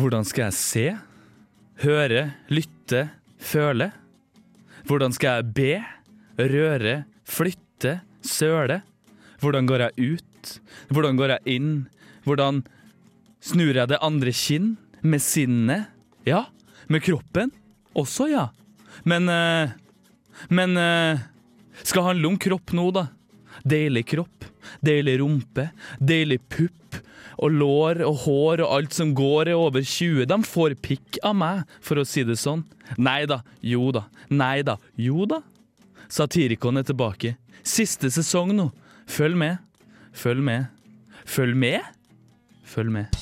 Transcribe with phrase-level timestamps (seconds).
[0.00, 0.84] Hvordan skal jeg se,
[1.82, 3.02] høre, lytte,
[3.36, 3.90] føle?
[4.88, 5.72] Hvordan skal jeg be,
[6.40, 6.94] røre,
[7.28, 8.80] flytte, søle?
[9.42, 10.52] Hvordan går jeg ut?
[10.88, 11.74] Hvordan går jeg inn?
[12.24, 12.62] Hvordan
[13.44, 14.74] snur jeg det andre kinn?
[15.04, 15.92] Med sinnet?
[16.28, 16.46] Ja.
[16.88, 17.52] Med kroppen?
[17.96, 18.48] Også, ja.
[19.04, 19.76] Men eh,
[20.48, 21.20] Men eh,
[21.84, 23.06] skal handle om kropp nå, da.
[23.68, 24.46] Deilig kropp,
[24.80, 25.68] deilig rumpe,
[26.00, 26.96] deilig pupp.
[27.40, 30.26] Og lår og hår og alt som går er over 20.
[30.28, 32.66] De får pikk av meg, for å si det sånn.
[33.00, 35.40] Nei da, jo da, nei da, jo da.
[36.10, 37.36] Satirikon er tilbake.
[37.62, 38.70] Siste sesong nå.
[39.10, 39.62] Følg med.
[40.12, 40.68] Følg med.
[41.24, 41.80] Følg med?
[42.66, 43.20] Følg med.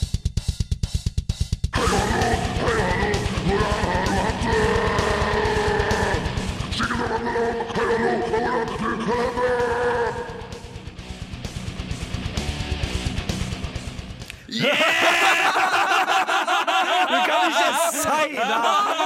[17.09, 18.59] Du kan ikke si det!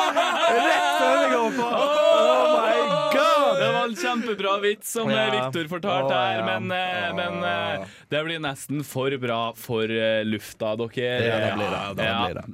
[0.53, 1.67] Rett før vi går på.
[1.67, 2.79] Oh my
[3.15, 3.61] god!
[3.61, 5.27] Det var en kjempebra vits som Ja.
[5.27, 7.15] eh, Viktor fortalte her, men, oh.
[7.19, 9.87] men eh, det blir nesten for bra for
[10.27, 11.13] lufta, dere.
[11.29, 11.85] Ja, det blir det.
[12.03, 12.47] det, blir det.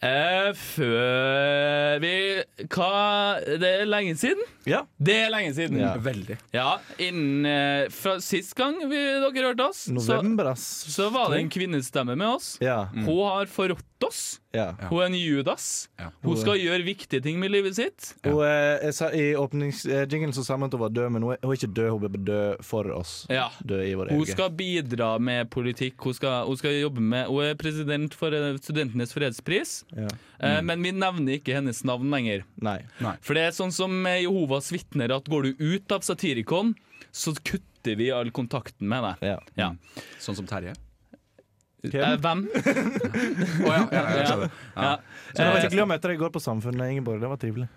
[0.00, 2.12] Eh, før vi
[2.72, 2.92] Hva
[3.60, 4.40] Det er lenge siden?
[4.68, 4.82] Ja.
[4.96, 5.76] Det er lenge siden.
[5.80, 5.92] Ja.
[6.00, 6.36] Veldig.
[6.56, 11.30] Ja, innen uh, Fra sist gang vi, dere hørte oss, så, November, så, så var
[11.32, 12.54] det en kvinnestemme med oss.
[12.64, 12.86] Ja.
[12.92, 14.40] Hun har forrådt oss.
[14.56, 14.70] ja.
[14.88, 15.64] Hun er en Judas.
[16.00, 16.08] Ja.
[16.24, 18.14] Hun skal gjøre viktige ting med livet sitt.
[18.24, 21.34] Hun, eh, jeg sa, I åpningsjingelen så sa hun at hun var død, men hun
[21.34, 23.14] er, hun er ikke død, hun er død for oss.
[23.32, 23.48] Ja.
[23.64, 24.32] Død i vår Hun egen.
[24.32, 26.00] skal bidra med politikk.
[26.04, 29.80] Hun skal, hun skal jobbe med Hun er president for Studentenes fredspris.
[29.96, 30.08] Ja.
[30.38, 32.44] Eh, Men vi nevner ikke hennes navn lenger.
[32.62, 32.78] Nei.
[33.20, 36.74] For det er sånn som Jehovas vitner, at går du ut av Satirikon,
[37.10, 39.26] så kutter vi all kontakten med deg.
[39.32, 39.40] Ja.
[39.58, 39.72] Ja.
[40.22, 40.76] Sånn som Terje.
[41.82, 42.42] Eh, hvem?
[43.64, 44.50] Å ja, ja, jeg skjønner.
[44.76, 44.90] Ja.
[45.32, 47.22] Så det var Eh, hyggelig å møte deg i går på Samfunnet, Ingeborg.
[47.22, 47.68] Det var trivelig.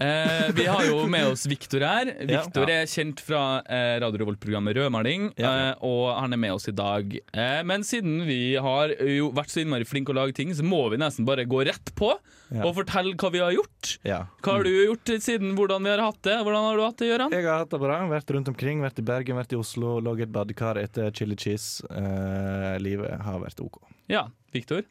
[0.00, 2.08] Eh, vi har jo med oss Viktor her.
[2.24, 2.40] Ja.
[2.46, 5.50] Viktor er kjent fra eh, Radio Revolt-programmet Rødmaling, Ja.
[5.70, 7.12] eh, og han er med oss i dag.
[7.32, 10.80] Eh, men siden vi har jo vært så innmari flinke å lage ting, så må
[10.90, 12.08] vi nesten bare gå rett på
[12.52, 12.64] Ja.
[12.64, 13.98] og fortelle hva vi har gjort.
[14.04, 14.22] Ja.
[14.42, 16.38] Hva har du gjort siden hvordan vi har hatt det?
[16.40, 17.32] Hvordan har du hatt det, Gøran?
[17.36, 18.00] Jeg har hatt det bra.
[18.08, 18.80] Vært rundt omkring.
[18.82, 20.00] Vært i Bergen, vært i Oslo.
[20.00, 21.84] Logget et badekar etter chili cheese.
[21.90, 23.78] Eh, livet har vært OK.
[24.08, 24.82] Ja, Viktor?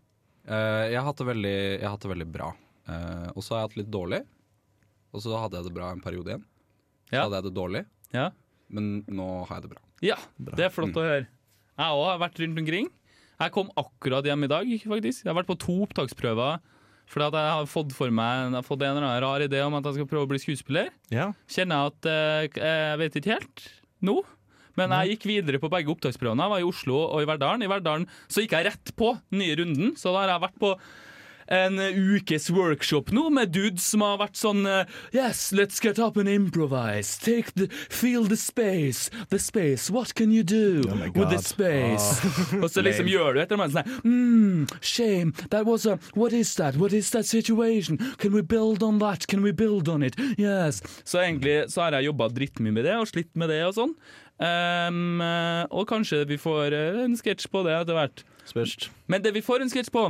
[0.47, 2.53] Eh, jeg, har hatt det veldig, jeg hatt det veldig bra.
[2.89, 4.21] Eh, og så har jeg hatt det litt dårlig.
[5.13, 6.45] Og så hadde jeg det bra en periode igjen.
[7.09, 7.23] Så Ja.
[7.25, 7.85] hadde jeg det dårlig.
[8.13, 8.29] Ja.
[8.71, 9.81] Men nå har jeg det bra.
[10.01, 11.27] Ja, det er flott å høre.
[11.77, 12.89] Jeg òg har vært rundt omkring.
[13.41, 15.23] Jeg kom akkurat hjem i dag, faktisk.
[15.25, 16.59] Jeg har vært på to opptaksprøver.
[17.11, 19.59] Fordi at jeg har fått for meg Jeg har fått en eller annen rar idé
[19.65, 20.89] om at jeg skal prøve å bli skuespiller.
[21.11, 21.33] Ja.
[21.49, 23.65] Kjenner jeg at eh, Jeg vet ikke helt
[24.01, 24.21] nå.
[24.77, 26.39] Men jeg gikk videre på begge opptaksprøvene.
[26.45, 27.65] Jeg var i Oslo og i Verdalen.
[27.65, 30.69] I Verdalen så gikk jeg rett på nye runden, så da har jeg vært på
[31.51, 36.17] en ukes workshop nå med dudes som har vært sånn eh, Yes, let's get up
[36.17, 37.17] and improvise.
[37.19, 39.09] Take the, feel the space.
[39.29, 39.91] The space.
[39.91, 42.21] What can you do Oh with the space?
[42.21, 42.61] space?
[42.63, 45.35] og så liksom gjør du et eller annet sånn mm, Shame.
[45.51, 46.79] That was a What is that?
[46.79, 47.99] What is that situation?
[48.17, 49.27] Can we build on that?
[49.27, 50.15] Can we build on it?
[50.39, 50.81] Yes.
[51.03, 53.95] Så egentlig så har jeg jobba drittmye med det og slitt med det og sånn.
[54.41, 55.21] Um,
[55.69, 58.23] og kanskje vi får eh, en sketsj på det etter hvert.
[58.49, 58.89] Spørst.
[59.11, 60.07] Men det vi får en sketsj på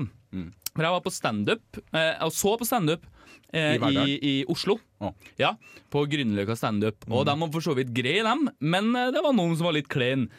[0.75, 3.03] For jeg var på standup, eh, og så på standup
[3.53, 4.77] eh, I i, i Oslo.
[5.03, 5.11] Oh.
[5.41, 5.55] Ja,
[5.91, 7.03] På Grünerløkka standup.
[7.09, 9.75] Og de var for så vidt greie, dem, men eh, det var noen som var
[9.75, 10.29] litt klein.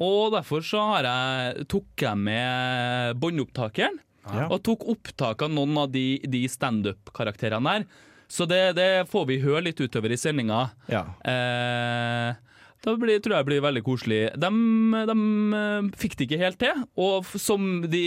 [0.00, 4.46] Og derfor så har jeg, tok jeg med båndopptakeren Ja.
[4.48, 7.84] og tok opptak av noen av de, de standup-karakterene der.
[8.32, 10.62] Så det, det får vi høre litt utover i sendinga.
[10.88, 11.02] Ja.
[11.28, 12.32] Eh,
[12.82, 14.20] da blir, tror jeg blir veldig koselig.
[14.42, 14.48] De,
[15.08, 15.16] de
[15.58, 18.04] eh, fikk det ikke helt til, og som de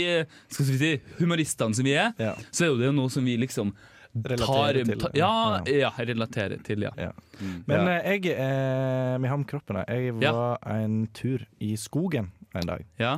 [0.51, 2.33] skal vi si, humoristene som vi er, Ja.
[2.51, 3.73] så er jo det noe som vi liksom
[4.15, 5.89] Relatere til ta, ja, Ja.
[5.99, 6.91] relatere til, ja.
[6.97, 7.09] Ja.
[7.41, 7.63] Mm.
[7.67, 12.85] Men eh, jeg eh, med ham kroppen jeg var en tur i skogen en dag.
[12.99, 13.17] ja.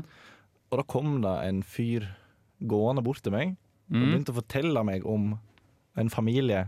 [0.72, 2.04] Og da kom det en fyr
[2.68, 4.02] gående bort til meg og Mm.
[4.04, 5.40] begynte å fortelle meg om
[5.96, 6.66] en familie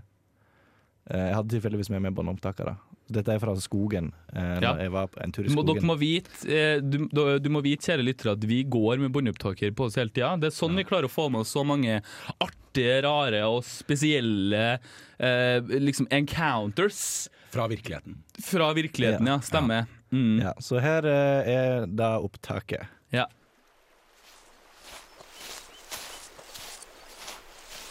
[1.10, 2.78] eh, Jeg hadde tilfeldigvis med meg båndopptakere.
[3.10, 4.12] Dette er fra skogen.
[4.34, 4.76] Eh, Ja.
[4.78, 5.66] jeg var på en tur i skogen.
[5.76, 7.08] dere må vite, eh, du,
[7.40, 10.36] du, må vite, kjære lyttere, at vi går med båndopptaker på oss hele tida.
[10.40, 12.02] Det er sånn vi klarer å få med oss så mange
[12.40, 14.80] artige, rare og spesielle
[15.20, 18.20] eh, liksom encounters Fra virkeligheten.
[18.46, 19.40] fra virkeligheten, ja.
[19.40, 19.40] Ja.
[19.42, 19.88] Stemmer.
[20.14, 20.40] Mm.
[20.42, 22.86] Ja, så her eh, er da opptaket.
[23.12, 23.26] Ja.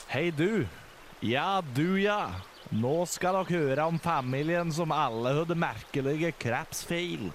[0.08, 0.66] Hei du.
[1.20, 2.30] Ja, du ja.
[2.68, 7.30] Nå skal dere høre om familien som alle hadde merkelige krepsfeil.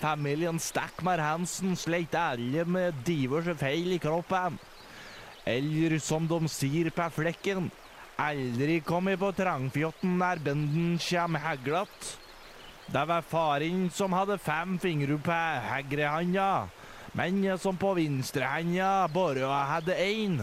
[0.00, 4.56] Familien Stackmar Hansen sleit alle med diverse feil i kroppen.
[5.44, 7.68] Eller som de sier på flekken,
[8.16, 12.08] aldri kommet på trangfjotten når bønden kjem heglat.
[12.88, 15.36] Det var faren som hadde fem fingre på
[15.68, 16.48] høyrehanda,
[17.12, 20.40] men som på venstrehanda bare hadde én.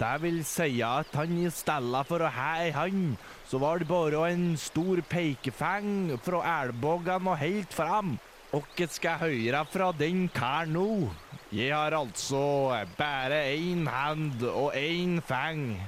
[0.00, 3.16] Det vil si at han i stedet for å ha ei hand,
[3.50, 8.12] så var det bare en stor pekefeng fra elvboggen og helt fram.
[8.54, 11.10] Og skal høre fra den karen nå.
[11.50, 15.80] Jeg har altså bare én hand og én feng.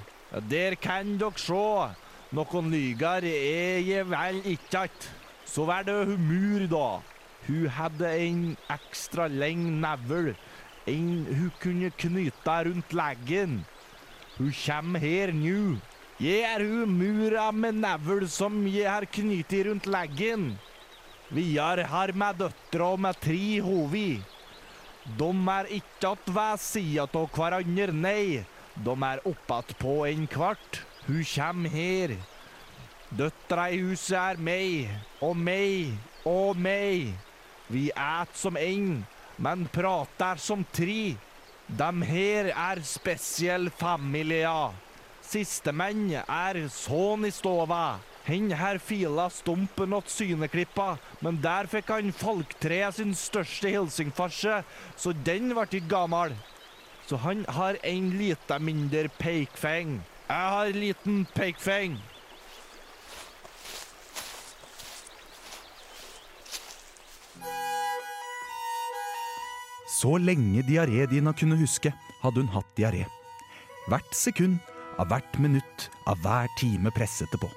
[0.50, 1.62] Der kan dere se.
[2.34, 4.88] Noen lyger er jeg vel ikke.
[5.46, 6.98] Så var det hun mur, da.
[7.46, 8.42] Hun hadde en
[8.74, 10.34] ekstra leng nevel.
[10.90, 13.60] En hun kunne knyte rundt leggen.
[14.38, 15.78] Hun kommer her nå.
[16.22, 20.52] Jeg er hun mura med nevel som jeg har knyttet rundt leggen.
[21.34, 24.20] Videre har med døtre med tre hovi.
[25.18, 28.44] De er ikke att ved sida av hverandre, nei.
[28.76, 30.78] De er oppatt på en kvart.
[31.08, 32.14] Hun kommer her.
[33.10, 35.90] Døtra i huset er meg, og meg,
[36.22, 37.18] og meg.
[37.66, 39.02] Vi et som en,
[39.42, 41.16] men prater som tre.
[41.66, 44.70] Dem her er spesiell familie.
[45.32, 48.02] Sistemenn er sånn i stova.
[48.26, 54.58] Han her fila stumpen åt syneklippa, men der fikk han folktreet sin største hilsingfarse,
[54.94, 56.34] så den ble ikke gammel.
[57.08, 60.02] Så han har en lite mindre peikfeng.
[60.28, 61.96] Jeg har liten peikfeng.
[69.96, 73.06] Så lenge diarédina kunne huske, hadde hun hatt diaré.
[73.88, 74.60] Hvert sekund,
[75.02, 77.50] av hvert minutt, av hver time presset det på.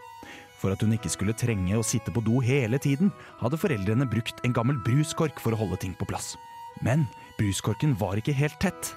[0.60, 3.12] For at hun ikke skulle trenge å sitte på do hele tiden,
[3.42, 6.34] hadde foreldrene brukt en gammel bruskork for å holde ting på plass.
[6.82, 7.06] Men
[7.38, 8.94] bruskorken var ikke helt tett.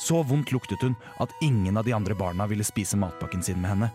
[0.00, 3.74] Så vondt luktet hun at ingen av de andre barna ville spise matpakken sin med
[3.74, 3.90] henne.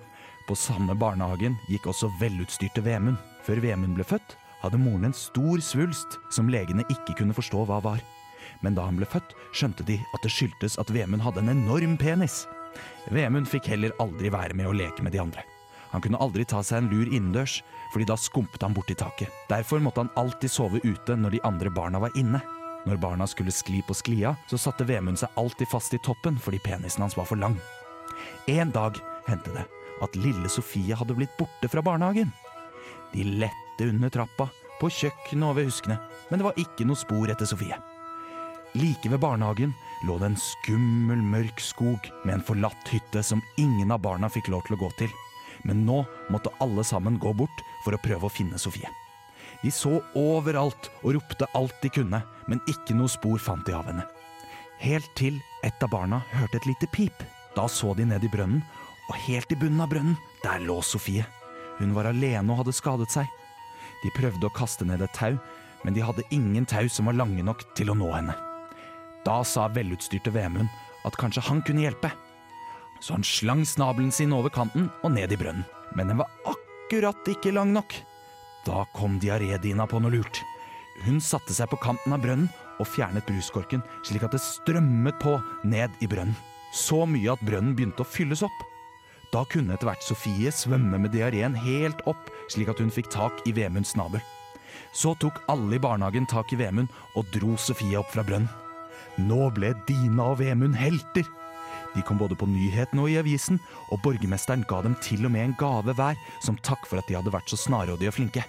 [0.45, 3.17] På samme barnehagen gikk også velutstyrte Vemund.
[3.45, 7.79] Før Vemund ble født, hadde moren en stor svulst som legene ikke kunne forstå hva
[7.85, 8.03] var.
[8.61, 11.97] Men da han ble født, skjønte de at det skyldtes at Vemund hadde en enorm
[12.01, 12.43] penis.
[13.13, 15.43] Vemund fikk heller aldri være med å leke med de andre.
[15.93, 17.61] Han kunne aldri ta seg en lur innendørs,
[17.93, 19.31] fordi da skumpet han borti taket.
[19.47, 22.41] Derfor måtte han alltid sove ute når de andre barna var inne.
[22.85, 26.59] Når barna skulle skli på sklia, så satte Vemund seg alltid fast i toppen fordi
[26.65, 27.55] penisen hans var for lang.
[28.51, 29.65] En dag hendte det
[30.03, 32.33] at lille Sofie hadde blitt borte fra barnehagen.
[33.13, 35.95] De lette under trappa, på kjøkkenet og ved huskene,
[36.27, 37.79] men det var ikke noe spor etter Sofie.
[38.75, 39.71] Like ved barnehagen
[40.03, 44.49] lå det en skummel, mørk skog med en forlatt hytte som ingen av barna fikk
[44.51, 45.13] lov til å gå til.
[45.63, 46.01] Men nå
[46.33, 48.91] måtte alle sammen gå bort for å prøve å finne Sofie.
[49.63, 52.19] De så overalt og ropte alt de kunne,
[52.51, 54.03] men ikke noe spor fant de av henne.
[54.83, 57.23] Helt til et av barna hørte et lite pip.
[57.55, 58.59] Da så de ned i brønnen,
[59.07, 61.23] og helt i bunnen av brønnen, der lå Sofie.
[61.79, 63.31] Hun var alene og hadde skadet seg.
[64.03, 65.39] De prøvde å kaste ned et tau,
[65.87, 68.35] men de hadde ingen tau som var lange nok til å nå henne.
[69.25, 70.69] Da sa velutstyrte Vemund
[71.05, 72.11] at kanskje han kunne hjelpe.
[73.01, 75.65] Så han slang snabelen sin over kanten og ned i brønnen.
[75.95, 77.93] Men den var akkurat ikke lang nok.
[78.65, 80.41] Da kom diarédina på noe lurt.
[81.05, 85.35] Hun satte seg på kanten av brønnen og fjernet bruskorken slik at det strømmet på
[85.67, 86.37] ned i brønnen.
[86.75, 88.63] Så mye at brønnen begynte å fylles opp.
[89.31, 93.41] Da kunne etter hvert Sofie svømme med diareen helt opp, slik at hun fikk tak
[93.47, 94.21] i Vemunds snabel.
[94.95, 98.51] Så tok alle i barnehagen tak i Vemund og dro Sofie opp fra brønnen.
[99.21, 101.27] Nå ble Dina og Vemund helter.
[101.95, 103.59] De kom både på nyhetene og i avisen,
[103.93, 107.15] og borgermesteren ga dem til og med en gave hver som takk for at de
[107.15, 108.43] hadde vært så snarrådige og flinke.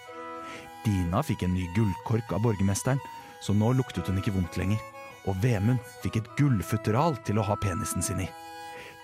[0.87, 3.01] Dina fikk en ny gullkork av borgermesteren,
[3.43, 4.83] så nå luktet hun ikke vondt lenger.
[5.31, 8.29] Og Vemund fikk et gullfutteral til å ha penisen sin i.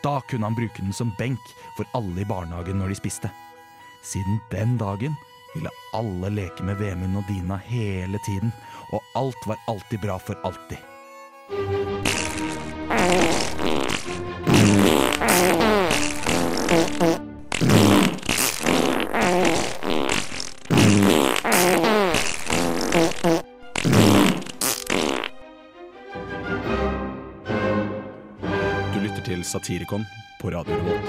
[0.03, 1.43] Da kunne han bruke den som benk
[1.77, 3.31] for alle i barnehagen når de spiste.
[4.03, 5.15] Siden den dagen
[5.55, 8.51] ville alle leke med Vemund og Dina hele tiden,
[8.91, 10.92] og alt var alltid bra for alltid.
[11.53, 11.59] Du
[29.01, 30.07] lytter til Satirikon
[30.41, 31.09] på Radio Revolt.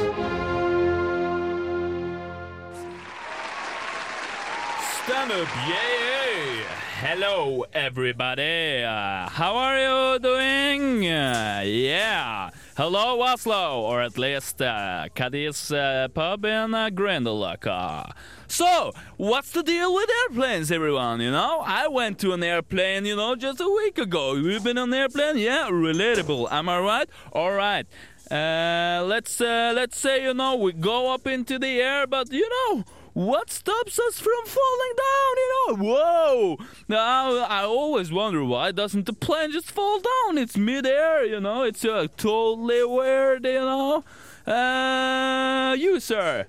[5.03, 6.22] Stand up, yeah!
[6.35, 8.81] Hello, everybody.
[8.81, 11.05] Uh, how are you doing?
[11.05, 12.49] Uh, yeah.
[12.75, 18.11] Hello, Oslo, or at least uh, Cadiz uh, pub in uh, Grindelöcka.
[18.47, 21.21] So, what's the deal with airplanes, everyone?
[21.21, 24.33] You know, I went to an airplane, you know, just a week ago.
[24.33, 25.37] You've been on an airplane?
[25.37, 26.51] Yeah, relatable.
[26.51, 27.09] Am I right?
[27.31, 27.85] All right.
[28.31, 32.49] Uh, let's uh, let's say you know we go up into the air, but you
[32.49, 35.37] know what stops us from falling down?
[35.37, 36.57] You know, whoa!
[36.87, 40.37] Now I always wonder why doesn't the plane just fall down?
[40.37, 41.63] It's midair, you know.
[41.63, 44.03] It's uh, totally weird, you know.
[44.45, 46.47] Uh, you sir,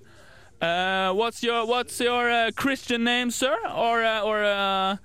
[0.60, 4.96] uh, what's your what's your uh, Christian name, sir, or uh, or uh,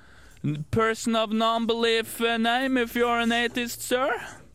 [0.72, 4.10] person of non-belief uh, name if you're an atheist, sir?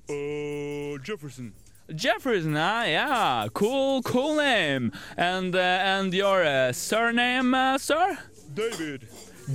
[0.08, 1.52] Uh, Jefferson.
[1.92, 4.92] Jefferson, ah, yeah, cool, cool name.
[5.16, 8.18] And uh, and your uh, surname, uh, sir?
[8.54, 9.08] David.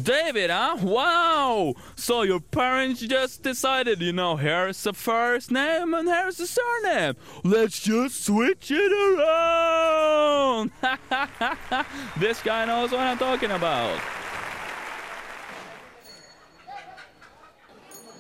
[0.04, 0.78] David, huh?
[0.82, 1.74] Wow!
[1.96, 7.16] So your parents just decided, you know, here's the first name and here's the surname.
[7.44, 10.70] Let's just switch it around.
[12.20, 14.00] this guy knows what I'm talking about.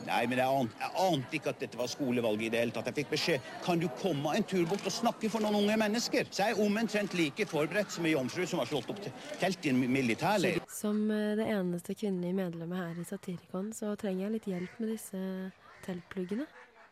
[0.10, 2.90] Nei, men jeg ante, jeg ante ikke at dette var skolevalget i det hele tatt.
[2.90, 6.30] Jeg fikk beskjed kan du komme en tur bort og snakke for noen unge mennesker.
[6.32, 9.04] Så jeg er omtrent like forberedt som ei jomfru som har slått opp
[9.42, 10.64] telt i en militærleir.
[10.74, 14.96] Som eh, det eneste kvinnelige medlemmet her i Satirikon, så trenger jeg litt hjelp med
[14.96, 15.22] disse
[15.86, 16.50] teltpluggene.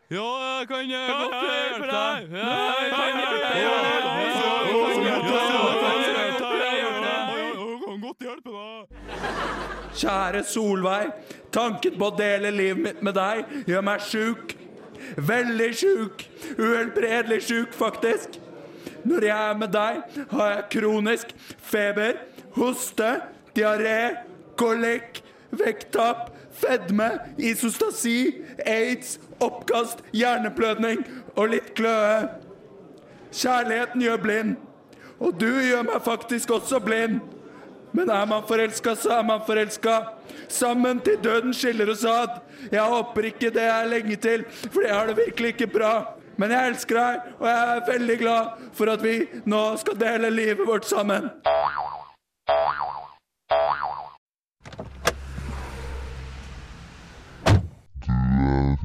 [0.08, 0.28] Ja,
[0.60, 2.32] jeg kan godt hjelpe deg.
[2.38, 3.48] Jeg kan hjelpe
[9.98, 11.12] Kjære Solveig,
[11.52, 14.54] tanken på å dele livet mitt med deg gjør meg sjuk.
[15.18, 16.24] Veldig sjuk.
[16.58, 18.40] Uhelbredelig sjuk, faktisk.
[19.08, 21.34] Når jeg er med deg, har jeg kronisk
[21.64, 22.18] feber,
[22.56, 23.12] hoste,
[23.56, 24.16] diaré,
[24.60, 25.22] kolikk,
[25.52, 28.36] vekttap, fedme, isostasi,
[28.66, 31.04] aids, oppkast, hjerneblødning
[31.36, 32.28] og litt kløe.
[33.32, 34.56] Kjærligheten gjør blind.
[35.20, 37.20] Og du gjør meg faktisk også blind.
[37.92, 39.98] Men er man forelska, så er man forelska.
[40.48, 42.40] Sammen til døden skiller oss ad.
[42.72, 45.94] Jeg håper ikke det er lenge til, for jeg har det virkelig ikke bra.
[46.38, 49.18] Men jeg elsker deg, og jeg er veldig glad for at vi
[49.50, 51.32] nå skal dele livet vårt sammen.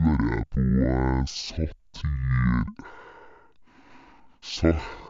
[0.02, 0.60] hører på
[1.26, 1.72] satir...
[4.42, 5.01] Sa...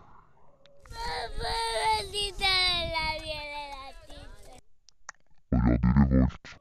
[5.63, 6.57] Radio Revolt.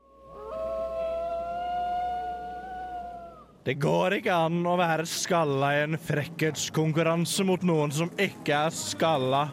[3.65, 8.74] Det går ikke an å være skalla i en frekkhetskonkurranse mot noen som ikke er
[8.74, 9.43] skalla.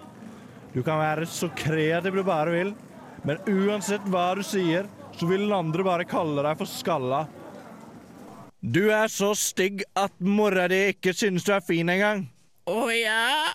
[0.72, 2.72] Du kan være så kreativ du bare vil,
[3.28, 7.26] men uansett hva du sier, så vil den andre bare kalle deg for skalla.
[8.60, 12.24] Du er så stygg at mora di ikke synes du er fin engang.
[12.68, 13.52] Å ja,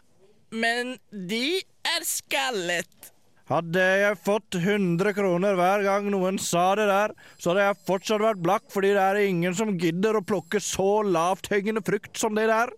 [0.53, 1.59] men de
[1.95, 3.12] er skallet.
[3.51, 8.23] Hadde jeg fått 100 kroner hver gang noen sa det der, så hadde jeg fortsatt
[8.23, 12.47] vært blakk, fordi det er ingen som gidder å plukke så lavthengende frukt som det
[12.47, 12.71] der.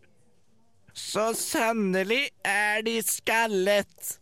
[0.96, 4.16] Så sannelig er de skallet.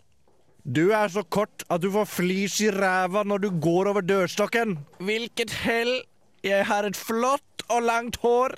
[0.64, 4.78] Du er så kort at du får flis i ræva når du går over dørstokken.
[5.00, 6.02] Hvilket hell.
[6.44, 8.58] Jeg har et flott og langt hår,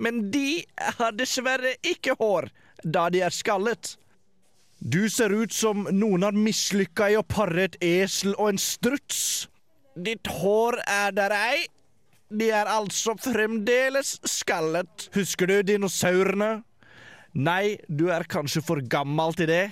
[0.00, 0.62] men de
[0.96, 2.48] har dessverre ikke hår,
[2.80, 3.98] da de er skallet.
[4.78, 9.48] Du ser ut som noen har mislykka i å pare et esel og en struts.
[9.98, 11.66] Ditt hår er der ei.
[12.30, 15.08] De er altså fremdeles skallet.
[15.16, 16.60] Husker du dinosaurene?
[17.34, 19.66] Nei, du er kanskje for gammel til det.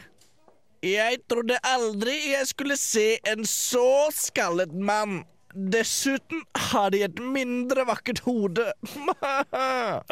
[0.84, 5.22] Jeg trodde aldri jeg skulle se en så skallet mann.
[5.56, 8.66] Dessuten har de et mindre vakkert hode.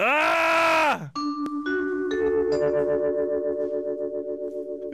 [0.00, 1.10] ah!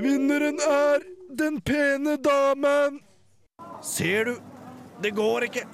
[0.01, 1.03] Vinneren er
[1.37, 3.01] den pene damen.
[3.85, 4.35] Ser du?
[5.05, 5.65] Det går ikke.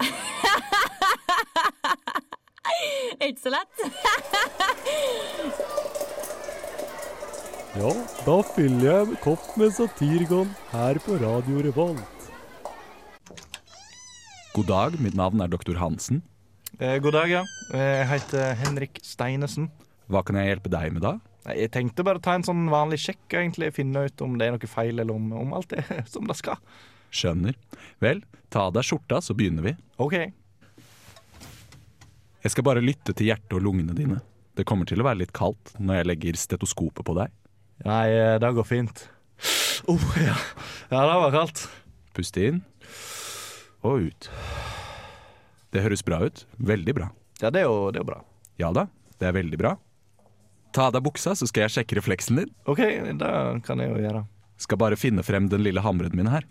[3.26, 3.76] Ikke så lett.
[7.76, 7.90] Ja,
[8.24, 12.22] da fyller jeg en kopp med Satirgon her på Radio Revolt.
[14.56, 16.22] God dag, mitt navn er doktor Hansen.
[16.80, 17.42] Eh, god dag, ja.
[17.76, 19.68] Eh, Jeg heter Henrik Steinesen.
[20.08, 21.12] Hva kan jeg hjelpe deg med da?
[21.46, 23.72] Nei, Jeg tenkte bare å ta en sånn vanlig sjekk, egentlig.
[23.76, 26.58] Finne ut om det er noe feil, eller om, om alt er som det skal.
[27.14, 27.56] Skjønner.
[28.02, 29.76] Vel, ta av deg skjorta, så begynner vi.
[30.02, 30.16] OK.
[32.46, 34.20] Jeg skal bare lytte til hjertet og lungene dine.
[34.56, 37.32] Det kommer til å være litt kaldt når jeg legger stetoskopet på deg.
[37.84, 39.02] Nei, eh, det går fint.
[39.90, 40.36] Oh, ja.
[40.88, 41.66] ja, det var kaldt.
[42.16, 42.62] Pust inn
[43.86, 44.28] og ut.
[45.74, 46.46] Det høres bra ut.
[46.56, 47.10] Veldig bra.
[47.42, 48.22] Ja, det er jo, det er jo bra.
[48.58, 48.86] Ja da,
[49.20, 49.74] det er veldig bra.
[50.76, 52.50] Ta av deg buksa, så skal jeg sjekke refleksen din.
[52.68, 52.82] OK,
[53.16, 53.32] det
[53.64, 54.26] kan jeg jo gjøre.
[54.60, 56.44] Skal bare finne frem den lille hammeren min her.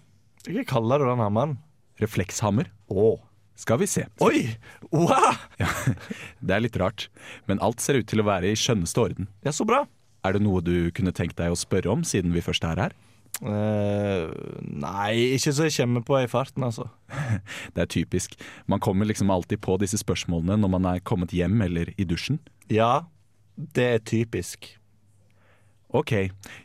[0.50, 1.58] Hva kaller du den hammeren?
[2.02, 2.72] Reflekshammer.
[2.90, 3.20] Oh.
[3.56, 4.08] Skal vi se.
[4.26, 4.42] Oi!
[4.90, 5.38] Wow!
[5.62, 5.70] Ja,
[6.46, 7.08] det er litt rart,
[7.48, 9.30] men alt ser ut til å være i skjønneste orden.
[9.46, 9.86] Ja, så bra.
[10.26, 12.98] Er det noe du kunne tenkt deg å spørre om, siden vi først er her?
[13.44, 14.32] Uh,
[14.64, 16.90] nei, ikke så jeg kommer på i farten, altså.
[17.76, 18.34] Det er typisk.
[18.66, 22.42] Man kommer liksom alltid på disse spørsmålene når man er kommet hjem eller i dusjen.
[22.74, 23.06] Ja,
[23.56, 24.68] det er typisk.
[25.96, 26.12] Ok,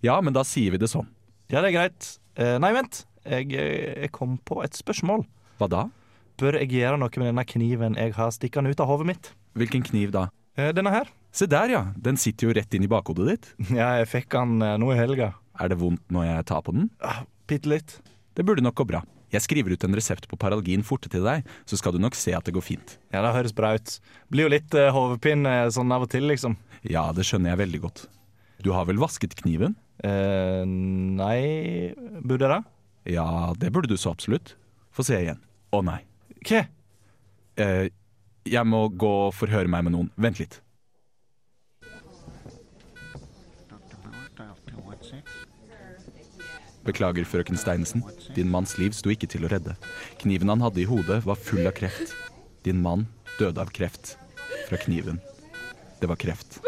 [0.02, 1.06] ja, men da sier vi det sånn.
[1.52, 2.08] Ja, det er greit.
[2.40, 3.04] Eh, nei, vent.
[3.26, 5.24] Jeg, eh, jeg kom på et spørsmål.
[5.60, 5.84] Hva da?
[6.40, 9.30] Bør jeg gjøre noe med denne kniven jeg har stikkende ut av hodet mitt?
[9.58, 10.28] Hvilken kniv da?
[10.56, 11.10] Eh, denne her.
[11.36, 11.82] Se der, ja.
[12.00, 13.50] Den sitter jo rett inn i bakhodet ditt.
[13.78, 15.34] Ja, jeg fikk den nå i helga.
[15.60, 16.88] Er det vondt når jeg tar på den?
[17.04, 17.98] Ah, Bitte litt.
[18.38, 19.02] Det burde nok gå bra.
[19.30, 22.34] Jeg skriver ut en resept på Paralgin forte til deg, så skal du nok se
[22.36, 22.96] at det går fint.
[23.14, 23.98] Ja, det høres bra ut.
[24.32, 26.56] Blir jo litt uh, hodepine eh, sånn av og til, liksom.
[26.86, 28.04] Ja, det skjønner jeg veldig godt.
[28.64, 29.76] Du har vel vasket kniven?
[30.04, 31.92] Eh, nei
[32.24, 32.60] Burde jeg det?
[33.16, 34.54] Ja, det burde du så absolutt.
[34.96, 35.40] Få se igjen.
[35.72, 36.00] Å nei.
[36.44, 36.64] Hva?
[37.60, 37.86] Eh,
[38.48, 40.10] jeg må gå og forhøre meg med noen.
[40.20, 40.60] Vent litt.
[46.90, 48.02] Beklager, frøken Steinesen.
[48.34, 49.76] Din manns liv sto ikke til å redde.
[50.18, 52.16] Kniven han hadde i hodet, var full av kreft.
[52.66, 53.06] Din mann
[53.38, 54.16] døde av kreft.
[54.66, 55.22] Fra kniven.
[56.00, 56.58] Det var kreft.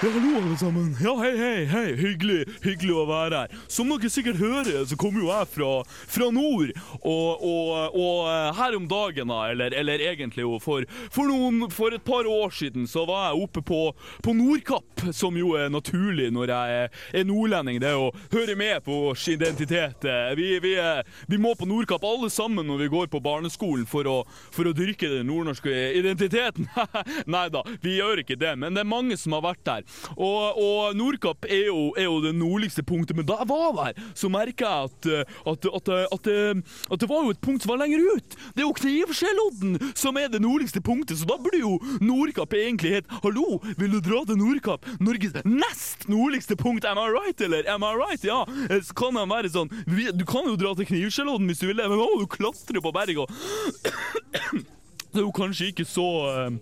[0.00, 0.92] Ja, hallo alle sammen.
[1.02, 1.86] Ja, hei, hei, hei.
[1.98, 3.54] Hyggelig, hyggelig å være her.
[3.72, 5.70] Som dere sikkert hører, så kommer jo jeg fra,
[6.06, 6.70] fra nord.
[7.00, 11.64] Og, og, og eh, her om dagen, da, eller, eller egentlig jo for, for, noen,
[11.74, 13.80] for et par år siden, så var jeg oppe på,
[14.22, 17.80] på Nordkapp, som jo er naturlig når jeg er, nordlending.
[17.82, 20.06] Det å høre med på vår identitet.
[20.06, 23.82] Eh, Vi, vi, er- vi må på Nordkapp alle sammen når vi går på barneskolen
[23.90, 24.16] for å,
[24.54, 26.70] for å dyrke den nordnorske identiteten.
[27.34, 29.84] Nei da, vi gjør ikke det, men det er mange som har vært der.
[30.16, 34.00] Og, og Nordkapp er jo, er jo det nordligste punktet, men da jeg var der,
[34.18, 37.64] så merka jeg at, eh, at, at, at, eh, at det var jo et punkt
[37.64, 38.36] som var lenger ut.
[38.54, 42.96] Det er jo Knivskjellodden som er det nordligste punktet, så da burde jo Nordkapp egentlig
[42.98, 44.86] het Hallo, vil du dra til Nordkapp?
[45.02, 47.66] Norges nest nordligste punkt, am I right, eller?
[47.72, 48.24] Am I right?
[48.24, 48.42] Ja.
[48.68, 51.78] Eh, Så kan han være sånn Du kan jo dra til Knivskjellodden hvis du vil
[51.80, 53.28] det, men nå må du klatre på berget og
[55.08, 56.56] Det er jo kanskje ikke så eh,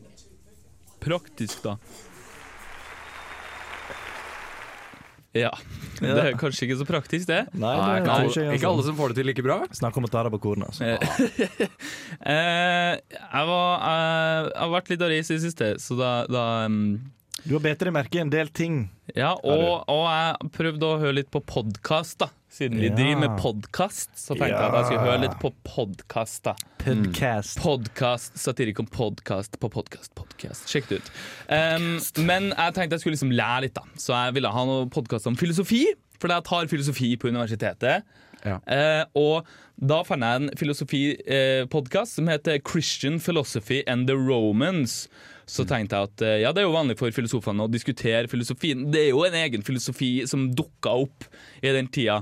[1.03, 1.77] praktisk, da.
[5.37, 5.53] Ja.
[5.97, 7.43] Det er kanskje ikke så praktisk, det.
[7.57, 8.91] Nei, det ikke, tror alle, ikke ikke alle altså.
[8.91, 9.59] som får det til like bra.
[9.79, 10.85] Snakk om å ta det på kornet, altså.
[12.27, 16.11] Eh, jeg, var, eh, jeg har vært litt av reis i det siste, så da,
[16.31, 16.79] da um,
[17.45, 18.81] Du har bedt deg merke en del ting.
[19.15, 22.31] Ja, og, og jeg prøvde å høre litt på podkast, da.
[22.57, 22.95] Siden vi Ja.
[22.97, 26.55] driver med podkast, så tenkte jeg at jeg skulle høre litt på podkast, da.
[26.81, 27.59] Podcast.
[27.61, 30.65] Podkast, Satirikon podkast på podkast, podkast.
[30.67, 31.11] Sjekk det ut.
[31.51, 33.83] Um, men jeg tenkte jeg skulle liksom lære litt, da.
[34.01, 35.83] Så jeg ville ha noen podkast om filosofi,
[36.19, 38.09] for jeg tar filosofi på universitetet.
[38.47, 38.57] Ja.
[38.65, 45.11] Uh, og da fant jeg en filosofipodkast som heter Christian Philosophy and the Romans.
[45.47, 48.81] Så tenkte jeg at eh, ja, det er jo vanlig for filosofene å diskutere filosofien.
[48.91, 51.27] Det er jo en egen filosofi som dukka opp
[51.63, 52.17] i den tida.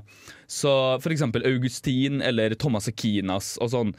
[0.47, 3.95] Så for eksempel Augustin eller Thomas Akinas og sånn.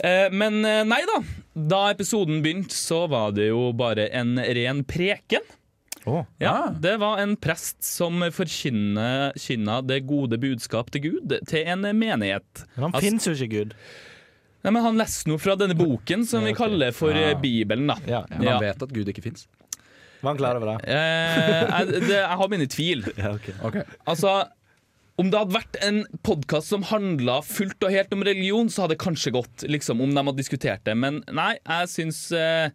[0.00, 1.18] Eh, men eh, nei da.
[1.52, 5.44] Da episoden begynte, så var det jo bare en ren preken.
[6.08, 11.84] Oh, Ja, Det var en prest som forkynna det gode budskap til Gud til en
[11.94, 12.64] menighet.
[12.74, 13.74] Men han Altså- finnes jo ikke Gud.
[14.62, 17.86] Nei, men Han leste noe fra denne boken som vi kaller for eh, Bibelen.
[17.90, 18.24] da Ja.
[18.30, 18.56] Men Ja.
[18.56, 19.46] han vet at Gud ikke fins.
[20.22, 20.88] Var han klar over det?
[20.88, 23.02] Eh, jeg, det, jeg har mine tvil.
[23.18, 23.32] Ja,
[23.66, 23.80] ok.
[24.06, 24.42] Altså
[25.20, 28.94] om det hadde vært en podkast som handla fullt og helt om religion, så hadde
[28.96, 30.94] det kanskje gått, liksom, om de hadde diskutert det.
[30.96, 32.70] Men nei, jeg syns, eh,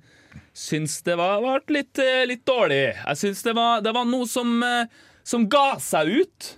[0.53, 2.93] syns det var, var litt, eh, litt dårlig.
[2.93, 4.85] Jeg syns det var, det var noe som, eh,
[5.27, 6.51] som ga seg ut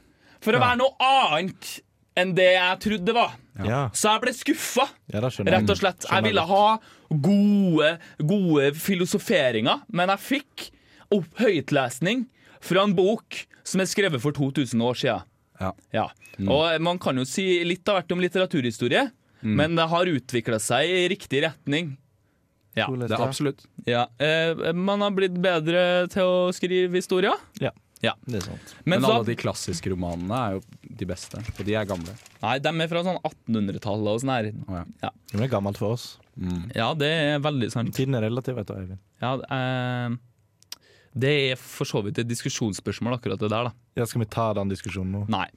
[0.43, 1.79] for å være noe annet
[2.19, 3.35] enn det jeg trodde det var.
[3.59, 6.05] Ja, Så jeg ble skuffa, ja rett og slett.
[6.07, 6.65] Jeg ville ha
[7.09, 10.69] gode, gode filosoferinger, men jeg fikk
[11.15, 12.27] opp høytlesning
[12.63, 15.25] fra en bok som er skrevet for 2000 år siden.
[15.91, 16.07] Ja.
[16.47, 19.09] Og man kan jo si litt av hvert om litteraturhistorie,
[19.43, 21.97] men det har utvikla seg i riktig retning.
[22.77, 22.87] Ja.
[22.87, 23.63] Det er absolutt.
[23.89, 24.05] Ja.
[24.21, 27.35] Eh, man har blitt bedre til å skrive historier.
[27.59, 27.71] Ja.
[28.05, 28.13] Ja.
[28.23, 28.73] Det er sant.
[28.85, 30.61] Men, Men så, alle de klassiske romanene er jo
[31.01, 32.15] de beste, og de er gamle.
[32.43, 34.49] Nei, de er fra sånn 1800-tallet og sånn her.
[34.67, 34.85] Oh, ja.
[35.03, 35.11] Ja.
[35.33, 36.07] det er gammelt for oss.
[36.75, 37.91] Ja, det er veldig sant.
[37.97, 39.01] Tiden er relativ, vet du, Eivind.
[39.19, 40.15] Ja, eh,
[41.19, 43.73] det er for så vidt et diskusjonsspørsmål, akkurat det der, da.
[43.99, 45.21] Ja, skal vi ta den diskusjonen nå?
[45.33, 45.47] Nei.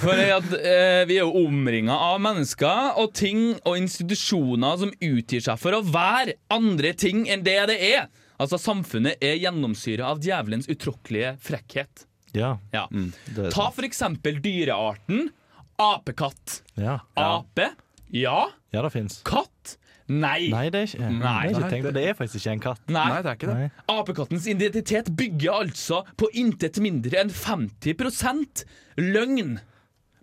[0.00, 5.44] For at, eh, vi er jo omringa av mennesker og ting og institusjoner som utgir
[5.44, 8.06] seg for å være andre ting enn det det er.
[8.38, 12.06] Altså, Samfunnet er gjennomsyra av djevelens utråkkelige frekkhet.
[12.36, 12.86] Ja, Ja.
[12.92, 15.30] er Ta for eksempel dyrearten
[15.78, 16.62] apekatt.
[16.76, 17.70] Ja, Ape?
[18.12, 18.50] Ja.
[18.72, 19.22] ja det fins.
[19.24, 19.76] Katt?
[20.06, 20.48] Nei.
[20.52, 21.18] Nei, det er ikke, Nei.
[21.18, 22.82] det er ikke tenkt, det er faktisk ikke en katt.
[22.86, 23.06] Nei.
[23.10, 23.56] Nei, det er ikke det.
[23.58, 23.70] Nei.
[23.96, 28.62] Apekattens identitet bygger altså på intet mindre enn 50%
[29.02, 29.56] løgn.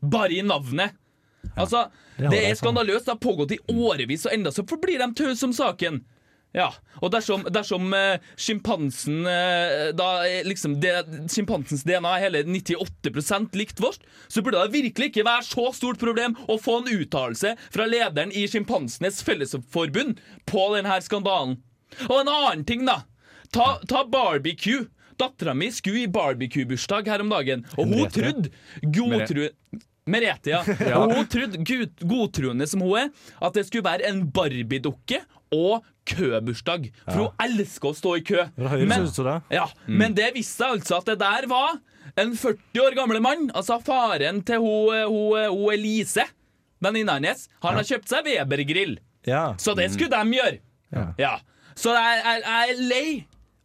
[0.04, 0.96] Bare i navnet.
[1.60, 3.10] Altså, det det, er skandaløst.
[3.10, 6.00] Det har pågått i årevis, og enda så forblir de tause om saken.
[6.54, 6.68] Ja,
[7.02, 10.76] og dersom, dersom eh, sjimpansen eh, da er liksom
[11.32, 16.02] Sjimpansens DNA er hele 98 likt vårt, så burde det virkelig ikke være så stort
[16.02, 21.58] problem å få en uttalelse fra lederen i Sjimpansenes Fellesforbund på denne skandalen.
[22.06, 23.02] Og en annen ting, da.
[23.54, 24.86] Ta, ta barbecue.
[25.18, 29.50] Dattera mi skulle i barbecue-bursdag her om dagen, og hun trodde godtru...
[30.10, 30.62] Merete, ja.
[31.00, 31.62] Og hun trodde,
[32.04, 35.22] godtroende som hun er, at det skulle være en Barbie-dukke
[35.54, 36.90] og købursdag.
[37.06, 38.44] For hun elsker å stå i kø.
[38.58, 39.38] Men, det.
[39.54, 41.78] ja, men det viste seg altså at det der var
[42.20, 46.26] en 40 år gamle mann, altså faren til hun, hun, hun Elise,
[46.84, 47.48] venninna hennes.
[47.64, 48.98] Han har kjøpt seg Weber-grill.
[49.30, 49.54] Ja.
[49.62, 50.60] Så det skulle de gjøre.
[50.94, 51.08] Ja.
[51.18, 51.34] Ja.
[51.80, 53.08] Så jeg, er lei.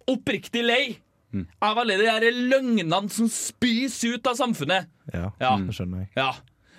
[0.09, 0.85] Oppriktig lei.
[1.61, 4.88] Av alle de der løgnene som spys ut av samfunnet.
[5.14, 5.56] Ja, Ja.
[5.56, 6.08] det skjønner jeg.
[6.16, 6.32] Ja.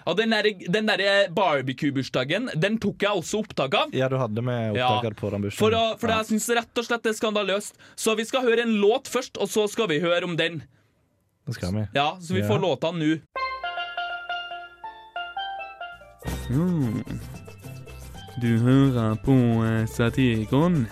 [0.07, 3.91] Og den der, den der barbecue-bursdagen, den tok jeg også opptak av.
[3.93, 4.87] Ja, du hadde med Ja.
[5.01, 5.57] på den bursdagen.
[5.59, 7.73] For, å, for jeg syns rett og slett det er skandaløst.
[7.95, 10.63] Så vi skal høre en låt først, og så skal vi høre om den.
[11.45, 11.87] Det skal vi.
[11.93, 12.47] Ja, Så vi Ja.
[12.47, 13.19] får låta nå.
[18.41, 19.33] Du hører på
[19.65, 20.87] eh, Satirikon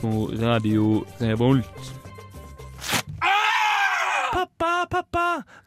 [0.00, 2.01] på Radio Revolt.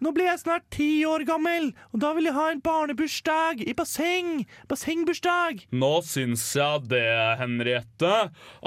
[0.04, 3.76] Nå blir jeg snart ti år gammel, og da vil jeg ha en barnebursdag i
[3.78, 4.44] basseng!
[4.68, 5.64] Bassengbursdag!
[5.72, 7.08] Nå syns jeg det,
[7.40, 8.14] Henriette,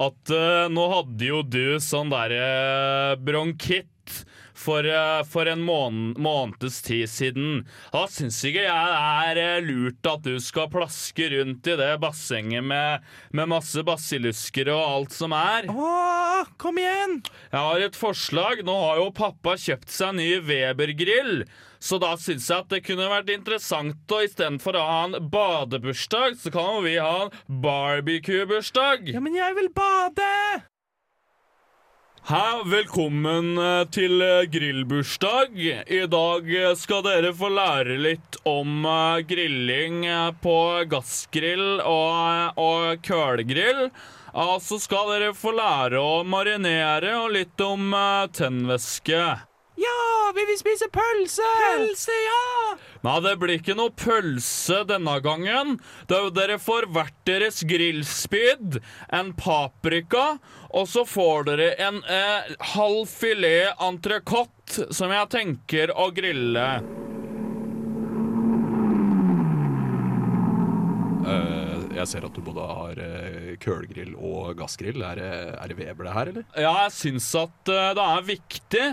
[0.08, 4.24] at uh, nå hadde jo du sånn derre bronkitt
[4.58, 7.62] for, eh, for en mån måneds tid siden.
[7.92, 9.02] Da syns ikke jeg det
[9.38, 14.72] er eh, lurt at du skal plaske rundt i det bassenget med, med masse basillusker
[14.74, 15.70] og alt som er.
[15.70, 17.20] Åh, kom igjen!
[17.52, 18.64] Jeg har et forslag.
[18.66, 21.44] Nå har jo pappa kjøpt seg ny Weber-grill.
[21.78, 26.34] Så da syns jeg at det kunne vært interessant å istedenfor å ha en badebursdag,
[26.40, 29.06] så kan vi ha en barbecue-bursdag.
[29.14, 30.32] Ja, men jeg vil bade!
[32.28, 35.54] Hei, velkommen eh, til eh, grillbursdag.
[35.88, 38.84] I dag eh, skal dere få lære litt om
[39.24, 40.04] grilling
[40.44, 40.58] på
[40.92, 43.86] gassgrill og, og kølgrill.
[44.44, 47.96] Og så skal dere få lære å marinere og litt om
[48.36, 49.24] tennvæske.
[49.78, 51.44] Ja, vi vil spise pølse!
[51.62, 52.76] Pølse, ja!
[53.06, 55.76] Nei, det blir ikke noe pølse denne gangen.
[56.10, 58.80] Da dere får hvert deres grillspyd,
[59.14, 60.24] en paprika,
[60.74, 66.66] og så får dere en eh, halv filet entrecôte som jeg tenker å grille.
[71.28, 75.02] Eh, jeg ser at du både har uh, kølgrill og gassgrill.
[75.04, 76.46] Er, det- er det Weber det her, eller?
[76.56, 78.86] Ja, jeg syns at eh, det er viktig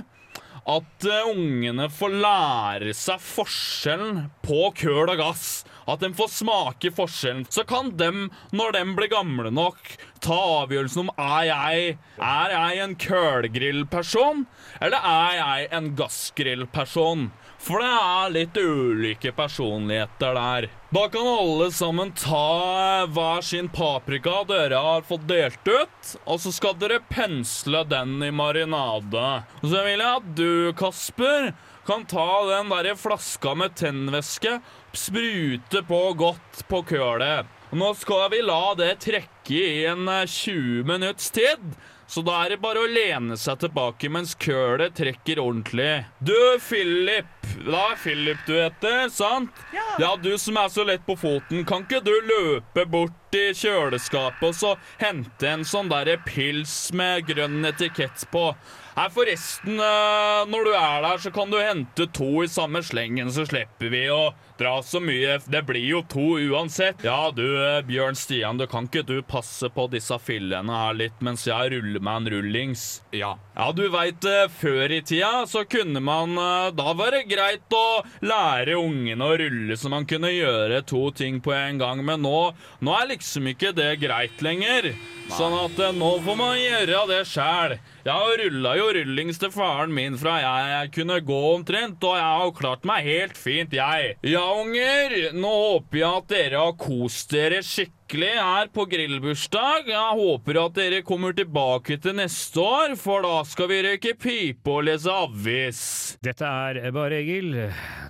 [0.65, 5.63] at eh, ungene får lære seg forskjellen på køl og gass.
[5.85, 7.45] At de får smake forskjellen.
[7.49, 9.79] Så kan de, når de blir gamle nok,
[10.25, 14.45] ta avgjørelsen om er jeg Er jeg en kølgrillperson,
[14.81, 17.27] eller er jeg en gassgrillperson.
[17.65, 20.67] For det er litt ulike personligheter der.
[20.93, 26.53] Da kan alle sammen ta hver sin paprika dere har fått delt ut, og så
[26.53, 29.25] skal dere pensle den i marinade.
[29.61, 31.53] Og så vil jeg at du, Kasper,
[31.85, 34.59] kan ta den derre flaska med tennvæske,
[34.97, 37.51] sprute på godt på kølet.
[37.75, 41.75] Nå skal vi la det trekke i en eh, 20 minutts tid.
[42.07, 46.05] Så da er det bare å lene seg tilbake mens kølet trekker ordentlig.
[46.21, 49.63] Du, Philip, Det er Philip du heter, sant?
[49.73, 50.13] Ja.
[50.21, 54.55] du som er så lett på foten, kan ikke du løpe bort i kjøleskapet og
[54.55, 58.51] så hente en sånn derre pils med grønn etikett på?
[58.95, 63.33] Nei, forresten, eh, når du er der, så kan du hente to i samme slengen,
[63.33, 65.39] så slipper vi å dra så mye.
[65.45, 67.03] Det blir jo to uansett.
[67.05, 71.23] Ja, du, eh, Bjørn Stian, du kan ikke du passe på disse fillene her litt
[71.25, 72.85] mens jeg ruller meg en rullings?
[73.15, 73.35] Ja.
[73.55, 74.25] Ja, du veit,
[74.59, 79.37] før i tida så kunne man eh, Da var det greit å lære ungene å
[79.39, 82.39] rulle så man kunne gjøre to ting på en gang, men nå,
[82.83, 84.91] nå er liksom ikke det greit lenger.
[85.33, 87.77] Sånn at eh, nå får man gjøre det sjæl.
[88.05, 92.51] Jeg rulla jo rullings til faren min fra jeg kunne gå omtrent, og jeg har
[92.59, 94.13] klart meg helt fint, jeg.
[94.21, 99.89] Ja, unger, nå håper jeg at dere har kost dere skikkelig her på grillbursdag.
[99.91, 104.71] Jeg håper at dere kommer tilbake til neste år, for da skal vi røyke pipe
[104.71, 105.83] og lese avis.
[106.23, 107.53] Dette er Bare Egil.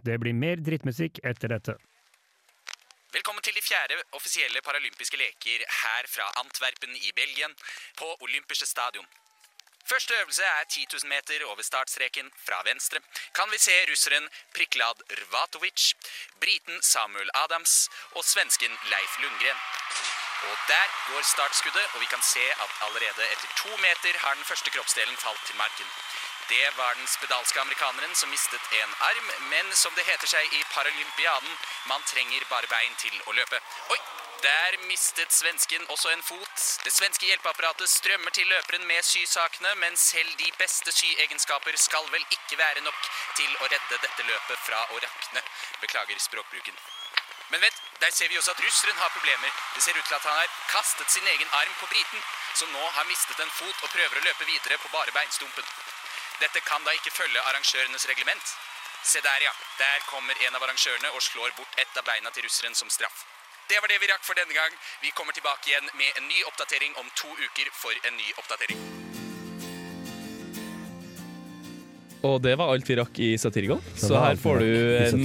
[0.05, 1.77] Det blir mer drittmusikk etter dette.
[3.15, 7.53] Velkommen til de fjerde offisielle paralympiske leker her fra Antwerpen i Belgien,
[7.95, 9.07] på Olympische Stadion.
[9.91, 12.99] Første øvelse er 10 000 meter over startstreken fra venstre.
[13.37, 15.93] Kan vi se russeren Priklad Rvatovic,
[16.41, 19.59] briten Samuel Adams og svensken Leif Lundgren.
[20.49, 24.45] Og der går startskuddet, og vi kan se at allerede etter to meter har den
[24.49, 25.87] første kroppsdelen falt til marken.
[26.49, 30.61] Det var den spedalske amerikaneren som mistet en arm, men som det heter seg i
[30.73, 31.57] paralympiaden,
[31.89, 33.61] man trenger bare bein til å løpe.
[33.89, 33.97] Oi,
[34.45, 36.65] der mistet svensken også en fot.
[36.85, 42.25] Det svenske hjelpeapparatet strømmer til løperen med sysakene, men selv de beste syegenskaper skal vel
[42.37, 45.41] ikke være nok til å redde dette løpet fra å rakne.
[45.81, 46.77] Beklager språkbruken.
[47.49, 49.51] Men vent, der ser vi også at russeren har problemer.
[49.75, 52.85] Det ser ut til at han har kastet sin egen arm på briten, som nå
[52.97, 55.73] har mistet en fot og prøver å løpe videre på bare beinstumpen.
[56.39, 58.55] Dette kan da ikke følge arrangørenes reglement.
[59.03, 59.53] Se der, ja.
[59.77, 63.25] Der kommer en av arrangørene og slår bort et av beina til russeren som straff.
[63.69, 64.73] Det var det vi rakk for denne gang.
[65.01, 68.94] Vi kommer tilbake igjen med en ny oppdatering om to uker for en ny oppdatering.
[72.25, 73.81] Og det var alt vi rakk i Satirikon.
[73.99, 75.19] Så her får du en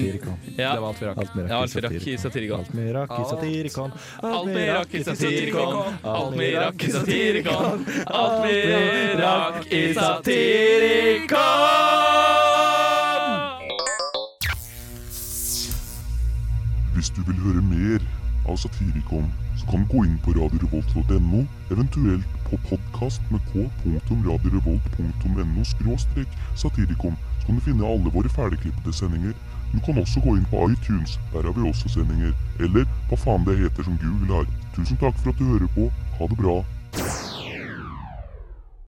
[0.58, 0.74] Ja.
[0.74, 1.18] Det var alt vi rakk.
[1.22, 2.60] Alt vi rakk Ja, i alt vi rakk i Satirikon.
[2.60, 3.90] Alt vi rakk i Satirikon.
[4.22, 5.74] Alt vi rakk i Satirikon.
[6.04, 7.86] Alt vi rakk i Satirikon.
[8.20, 8.56] Alt vi
[9.22, 11.40] rakk i Satirikon.
[16.94, 18.00] Hvis du vil høre mer
[18.48, 19.30] av Satirikon,
[19.70, 27.16] kan gå inn på radiorevolt.no, eventuelt på podkast med k.radiorevolt.no skråstrek satirikon.
[27.40, 29.32] Så kan du finne alle våre ferdigklippede sendinger.
[29.72, 32.32] Du kan også gå inn på iTunes, der har vi også sendinger.
[32.58, 34.46] Eller hva faen det heter som Google har.
[34.74, 35.84] Tusen takk for at du hører på.
[36.18, 36.56] Ha det bra.